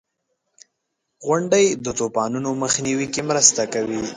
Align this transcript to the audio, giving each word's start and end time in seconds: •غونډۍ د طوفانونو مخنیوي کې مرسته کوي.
•غونډۍ 1.25 1.65
د 1.85 1.87
طوفانونو 1.99 2.49
مخنیوي 2.63 3.07
کې 3.13 3.21
مرسته 3.29 3.61
کوي. 3.73 4.01